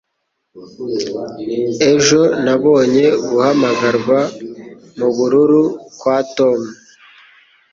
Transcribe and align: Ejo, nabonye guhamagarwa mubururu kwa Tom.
Ejo, 1.91 2.21
nabonye 2.43 3.05
guhamagarwa 3.27 4.19
mubururu 4.97 5.63
kwa 5.99 6.17
Tom. 6.35 6.59